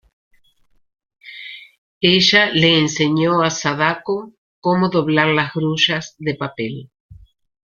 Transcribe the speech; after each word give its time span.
Ella 2.15 2.49
le 2.51 2.75
enseñó 2.79 3.43
a 3.43 3.51
Sadako 3.51 4.33
cómo 4.59 4.89
doblar 4.89 5.27
las 5.27 5.53
grullas 5.53 6.15
de 6.17 6.33
papel. 6.33 6.89